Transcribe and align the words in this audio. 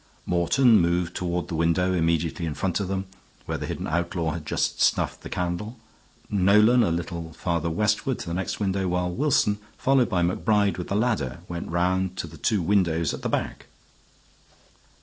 Morton 0.25 0.79
moved 0.81 1.15
toward 1.15 1.47
the 1.47 1.53
window 1.53 1.93
immediately 1.93 2.47
in 2.47 2.55
front 2.55 2.79
of 2.79 2.87
them, 2.87 3.05
where 3.45 3.59
the 3.59 3.67
hidden 3.67 3.85
outlaw 3.85 4.31
had 4.31 4.47
just 4.47 4.81
snuffed 4.81 5.21
the 5.21 5.29
candle; 5.29 5.77
Nolan, 6.27 6.81
a 6.81 6.89
little 6.89 7.33
farther 7.33 7.69
westward 7.69 8.17
to 8.17 8.25
the 8.25 8.33
next 8.33 8.59
window; 8.59 8.87
while 8.87 9.11
Wilson, 9.11 9.59
followed 9.77 10.09
by 10.09 10.23
Macbride 10.23 10.79
with 10.79 10.87
the 10.87 10.95
ladder, 10.95 11.41
went 11.47 11.69
round 11.69 12.17
to 12.17 12.25
the 12.25 12.39
two 12.39 12.63
windows 12.63 13.13
at 13.13 13.21
the 13.21 13.29
back. 13.29 13.67